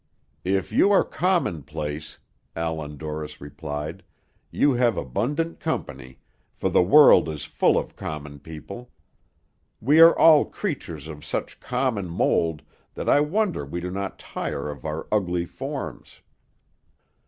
"If 0.45 0.71
you 0.71 0.91
are 0.91 1.03
commonplace," 1.03 2.17
Allan 2.55 2.97
Dorris 2.97 3.39
replied, 3.39 4.01
"you 4.49 4.73
have 4.73 4.97
abundant 4.97 5.59
company; 5.59 6.17
for 6.55 6.71
the 6.71 6.81
world 6.81 7.29
is 7.29 7.45
full 7.45 7.77
of 7.77 7.95
common 7.95 8.39
people. 8.39 8.89
We 9.79 9.99
are 9.99 10.17
all 10.17 10.45
creatures 10.45 11.07
of 11.07 11.23
such 11.23 11.59
common 11.59 12.09
mould 12.09 12.63
that 12.95 13.07
I 13.09 13.19
wonder 13.19 13.63
we 13.63 13.79
do 13.79 13.91
not 13.91 14.17
tire 14.17 14.71
of 14.71 14.85
our 14.85 15.07
ugly 15.11 15.45
forms. 15.45 16.21